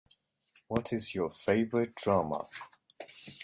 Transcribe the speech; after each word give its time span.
What 0.67 0.91
is 0.93 1.13
your 1.13 1.29
favorite 1.29 1.93
drama? 1.93 2.47